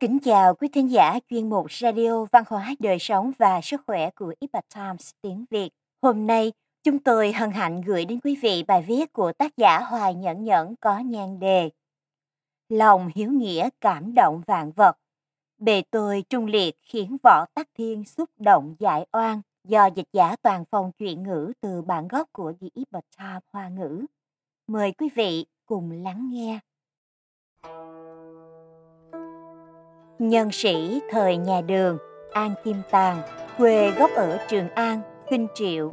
[0.00, 4.10] Kính chào quý thính giả chuyên mục Radio Văn hóa Đời sống và Sức khỏe
[4.10, 5.70] của Epoch Times tiếng Việt.
[6.02, 9.80] Hôm nay, chúng tôi hân hạnh gửi đến quý vị bài viết của tác giả
[9.80, 11.70] Hoài Nhẫn Nhẫn có nhan đề
[12.68, 14.96] Lòng hiếu nghĩa cảm động vạn vật.
[15.58, 20.36] Bề tôi trung liệt khiến võ tắc thiên xúc động giải oan do dịch giả
[20.42, 24.04] toàn phong chuyện ngữ từ bản gốc của The Epoch Times Hoa ngữ.
[24.66, 26.60] Mời quý vị cùng lắng nghe.
[30.20, 31.98] Nhân sĩ thời nhà Đường,
[32.32, 33.22] An Kim Tàng,
[33.58, 35.92] quê gốc ở Trường An, Kinh Triệu,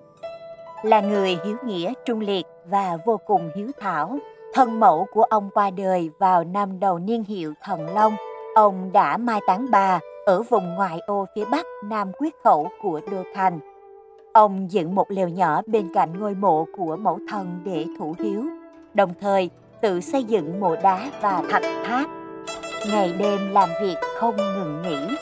[0.84, 4.18] là người hiếu nghĩa trung liệt và vô cùng hiếu thảo.
[4.54, 8.16] Thân mẫu của ông qua đời vào năm đầu niên hiệu Thần Long.
[8.56, 13.02] Ông đã mai táng bà ở vùng ngoại ô phía bắc Nam Quyết Khẩu của
[13.12, 13.60] Đô Thành.
[14.34, 18.44] Ông dựng một lều nhỏ bên cạnh ngôi mộ của mẫu thần để thủ hiếu,
[18.94, 19.50] đồng thời
[19.82, 22.17] tự xây dựng mộ đá và thạch tháp
[22.86, 25.18] ngày đêm làm việc không ngừng nghỉ.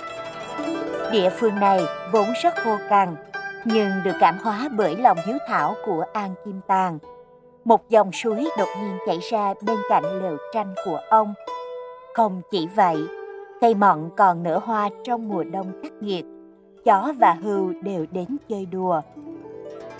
[1.11, 3.15] Địa phương này vốn rất khô cằn,
[3.65, 6.99] nhưng được cảm hóa bởi lòng hiếu thảo của An Kim Tàng.
[7.65, 11.33] Một dòng suối đột nhiên chảy ra bên cạnh lều tranh của ông.
[12.13, 12.97] Không chỉ vậy,
[13.61, 16.25] cây mận còn nở hoa trong mùa đông khắc nghiệt.
[16.85, 19.01] Chó và hươu đều đến chơi đùa.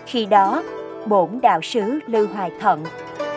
[0.06, 0.64] Khi đó,
[1.06, 2.84] bổn đạo sứ Lưu Hoài Thận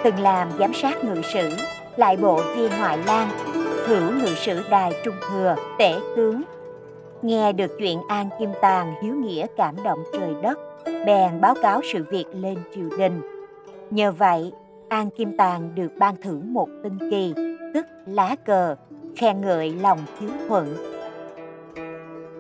[0.05, 1.50] từng làm giám sát ngự sử,
[1.96, 3.28] lại bộ viên ngoại lang
[3.89, 6.42] hữu ngự sử đài trung thừa, tể tướng.
[7.22, 11.80] Nghe được chuyện an kim tàng hiếu nghĩa cảm động trời đất, bèn báo cáo
[11.92, 13.20] sự việc lên triều đình.
[13.91, 14.53] Nhờ vậy,
[14.89, 17.34] an kim tàng được ban thưởng một tinh kỳ,
[17.75, 18.77] tức lá cờ,
[19.17, 20.77] khen ngợi lòng hiếu thuận.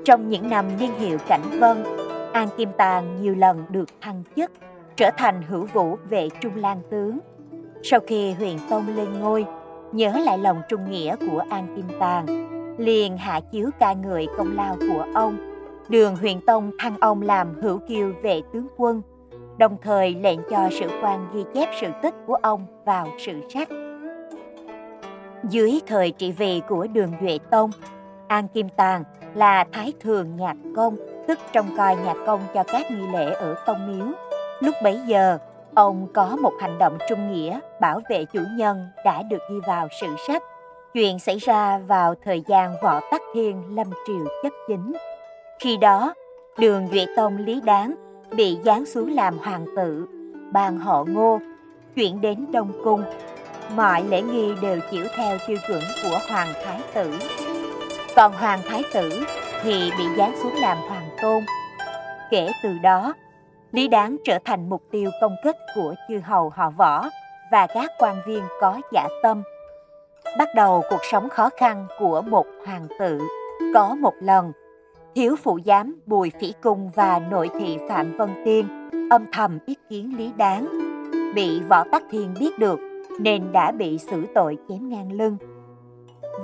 [0.04, 1.84] Trong những năm niên hiệu cảnh vân,
[2.32, 4.50] an kim tàng nhiều lần được thăng chức,
[4.96, 7.18] trở thành hữu vũ vệ trung lan tướng.
[7.82, 9.46] Sau khi huyền tông lên ngôi
[9.92, 12.26] nhớ lại lòng trung nghĩa của An Kim Tàng,
[12.78, 15.36] liền hạ chiếu ca ngợi công lao của ông.
[15.88, 19.02] Đường Huyền Tông thăng ông làm hữu kiêu vệ tướng quân,
[19.58, 23.68] đồng thời lệnh cho sử quan ghi chép sự tích của ông vào sử sách.
[25.42, 27.70] Dưới thời trị vì của Đường Duệ Tông,
[28.28, 29.04] An Kim Tàng
[29.34, 30.96] là Thái Thường Nhạc Công,
[31.28, 34.06] tức trông coi nhạc công cho các nghi lễ ở Tông Miếu.
[34.60, 35.38] Lúc bấy giờ,
[35.78, 39.88] Ông có một hành động trung nghĩa bảo vệ chủ nhân đã được ghi vào
[40.00, 40.42] sử sách.
[40.94, 44.92] Chuyện xảy ra vào thời gian võ tắc thiên lâm triều chấp chính.
[45.58, 46.14] Khi đó,
[46.58, 47.94] đường Duệ Tông Lý Đáng
[48.36, 50.06] bị giáng xuống làm hoàng tử,
[50.52, 51.38] ban họ ngô,
[51.94, 53.02] chuyển đến Đông Cung.
[53.76, 57.18] Mọi lễ nghi đều chịu theo tiêu chuẩn của Hoàng Thái tử.
[58.16, 59.22] Còn Hoàng Thái tử
[59.62, 61.42] thì bị giáng xuống làm hoàng tôn.
[62.30, 63.14] Kể từ đó,
[63.72, 67.08] Lý Đáng trở thành mục tiêu công kích của chư hầu họ võ
[67.52, 69.42] và các quan viên có giả tâm.
[70.38, 73.18] Bắt đầu cuộc sống khó khăn của một hoàng tử.
[73.74, 74.52] Có một lần,
[75.14, 79.76] thiếu phụ giám Bùi Phỉ Cung và nội thị Phạm Vân Tiên âm thầm ý
[79.88, 80.68] kiến Lý Đáng.
[81.34, 82.78] Bị Võ Tắc Thiên biết được
[83.20, 85.36] nên đã bị xử tội chém ngang lưng.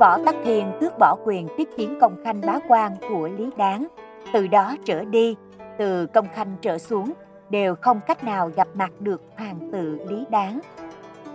[0.01, 3.87] Võ Tắc Thiên tước bỏ quyền tiếp kiến công khanh bá quan của Lý Đáng.
[4.33, 5.37] Từ đó trở đi,
[5.79, 7.13] từ công khanh trở xuống,
[7.51, 10.61] đều không cách nào gặp mặt được hoàng tử lý đáng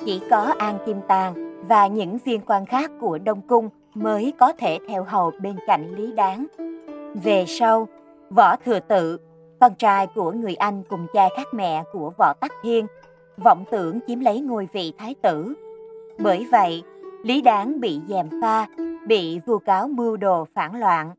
[0.05, 4.53] chỉ có an kim tàng và những viên quan khác của đông cung mới có
[4.53, 6.47] thể theo hầu bên cạnh lý đáng
[7.23, 7.87] về sau,
[8.29, 9.19] võ thừa tự,
[9.59, 12.87] con trai của người anh cùng cha khác mẹ của võ tắc thiên,
[13.37, 15.53] vọng tưởng chiếm lấy ngôi vị thái tử.
[16.19, 16.83] Bởi vậy,
[17.23, 18.67] lý đáng bị dèm pha,
[19.07, 21.11] bị vu cáo mưu đồ phản loạn.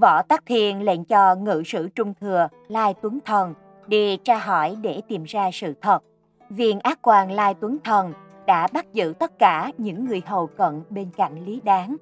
[0.00, 3.54] Võ Tắc Thiên lệnh cho ngự sử trung thừa Lai Tuấn Thần
[3.86, 6.02] đi tra hỏi để tìm ra sự thật.
[6.50, 8.12] Viên ác quan Lai Tuấn Thần
[8.46, 11.96] đã bắt giữ tất cả những người hầu cận bên cạnh Lý Đáng.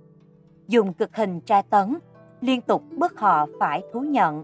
[0.69, 1.97] Dùng cực hình tra tấn,
[2.41, 4.43] liên tục bức họ phải thú nhận.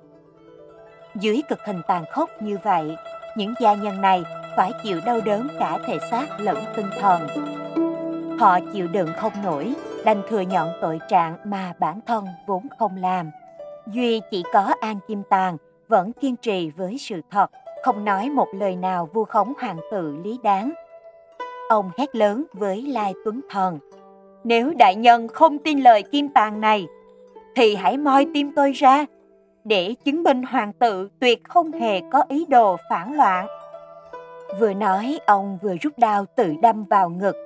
[1.15, 2.97] Dưới cực hình tàn khốc như vậy,
[3.37, 4.25] những gia nhân này
[4.57, 7.27] phải chịu đau đớn cả thể xác lẫn tinh thần.
[8.39, 9.75] Họ chịu đựng không nổi,
[10.05, 13.31] đành thừa nhận tội trạng mà bản thân vốn không làm.
[13.87, 15.57] Duy chỉ có An Kim Tàng
[15.89, 17.51] vẫn kiên trì với sự thật,
[17.83, 20.73] không nói một lời nào vu khống hoàng tử lý đáng.
[21.69, 23.79] Ông hét lớn với Lai Tuấn Thần,
[24.45, 26.87] nếu đại nhân không tin lời Kim Tàng này,
[27.57, 29.07] thì hãy moi tim tôi ra,
[29.65, 33.47] để chứng minh hoàng tử tuyệt không hề có ý đồ phản loạn.
[34.61, 37.37] Vừa nói, ông vừa rút đao tự đâm vào ngực,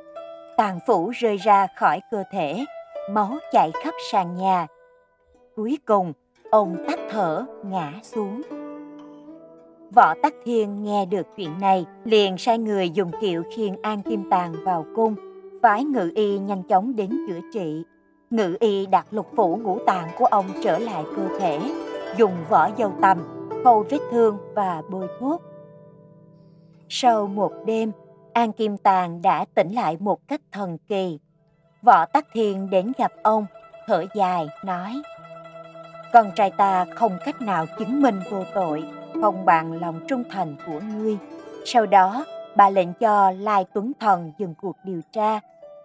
[0.57, 2.65] tàn phủ rơi ra khỏi cơ thể,
[3.11, 4.67] máu chảy khắp sàn nhà.
[5.57, 6.13] Cuối cùng,
[6.55, 8.43] ông tắt thở ngã xuống
[9.95, 14.31] võ tắc thiên nghe được chuyện này liền sai người dùng kiệu khiêng an kim
[14.31, 15.15] tàng vào cung
[15.63, 17.85] phái ngự y nhanh chóng đến chữa trị
[18.31, 21.61] ngự y đặt lục phủ ngũ tạng của ông trở lại cơ thể,
[22.17, 25.43] dùng vỏ dâu tằm, khâu vết thương và bôi thuốc.
[26.89, 27.93] Sau một đêm,
[28.33, 31.19] An Kim Tàng đã tỉnh lại một cách thần kỳ.
[31.83, 33.47] Võ Tắc Thiên đến gặp ông,
[33.87, 35.03] thở dài, nói
[36.15, 38.85] con trai ta không cách nào chứng minh vô tội,
[39.23, 41.19] không bằng lòng trung thành của ngươi.
[41.65, 42.25] Sau đó,
[42.57, 45.41] bà lệnh cho Lai Tuấn Thần dừng cuộc điều tra.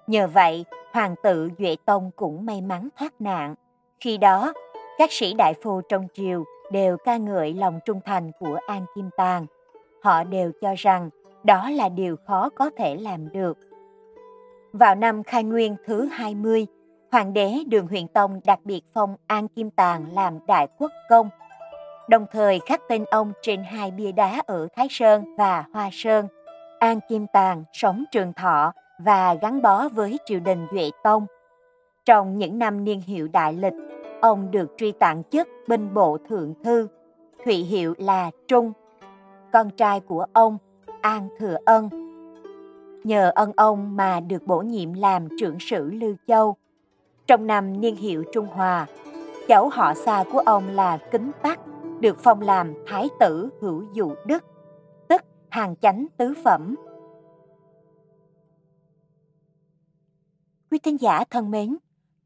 [0.08, 3.56] Nhờ vậy, hoàng tử Duệ Tông cũng may mắn thoát nạn.
[4.00, 4.54] Khi đó,
[4.98, 9.10] các sĩ đại phu trong triều đều ca ngợi lòng trung thành của An Kim
[9.18, 9.46] Tàng.
[10.04, 11.10] Họ đều cho rằng
[11.44, 13.58] đó là điều khó có thể làm được.
[14.74, 16.68] Vào năm khai nguyên thứ 20,
[17.12, 21.30] Hoàng đế Đường Huyền Tông đặc biệt phong An Kim Tàng làm đại quốc công,
[22.10, 26.28] đồng thời khắc tên ông trên hai bia đá ở Thái Sơn và Hoa Sơn.
[26.80, 31.26] An Kim Tàng sống trường thọ và gắn bó với triều đình Duệ Tông.
[32.06, 33.74] Trong những năm niên hiệu đại lịch,
[34.22, 36.88] ông được truy tặng chức binh bộ thượng thư,
[37.46, 38.74] thụy hiệu là Trung.
[39.54, 40.58] Con trai của ông,
[41.02, 41.90] An Thừa Ân.
[43.04, 46.56] Nhờ ân ông mà được bổ nhiệm làm trưởng sử Lưu Châu.
[47.30, 48.88] Trong năm niên hiệu Trung Hòa,
[49.48, 51.60] cháu họ xa của ông là Kính Tắc,
[52.00, 54.44] được phong làm Thái tử Hữu Dụ Đức,
[55.10, 56.76] tức hàng chánh tứ phẩm.
[60.72, 61.78] Quý thính giả thân mến,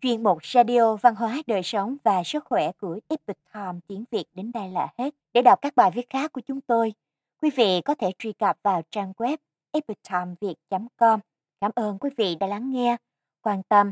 [0.01, 4.25] chuyên mục Radio Văn hóa Đời sống và Sức khỏe của Epic Time tiếng Việt
[4.33, 5.15] đến đây là hết.
[5.33, 6.93] Để đọc các bài viết khác của chúng tôi,
[7.41, 9.37] quý vị có thể truy cập vào trang web
[9.71, 11.19] epictimeviet.com.
[11.61, 12.97] Cảm ơn quý vị đã lắng nghe,
[13.41, 13.91] quan tâm